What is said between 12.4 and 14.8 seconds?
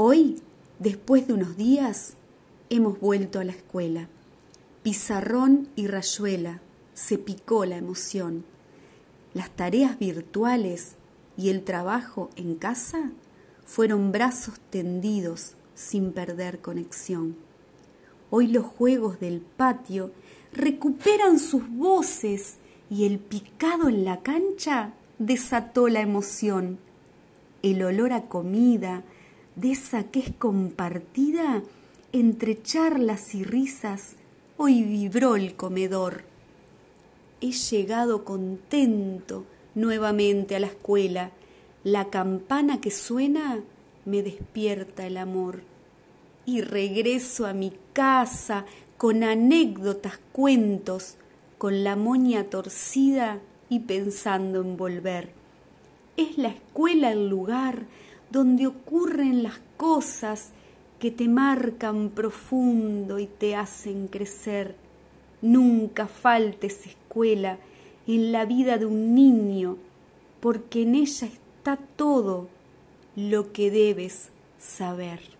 casa fueron brazos